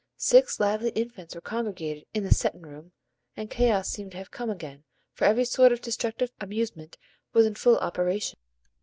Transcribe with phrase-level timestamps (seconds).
[0.17, 2.91] Six lively infants were congregated in the "settin' room,"
[3.37, 6.97] and chaos seemed to have come again, for every sort of destructive amusement
[7.33, 8.39] was in full operation.